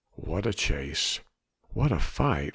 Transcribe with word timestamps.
What 0.17 0.47
a 0.47 0.51
chase! 0.53 1.19
what 1.75 1.91
a 1.91 1.99
fight! 1.99 2.49